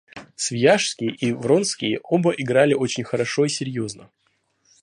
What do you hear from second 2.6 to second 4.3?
очень хорошо и серьезно.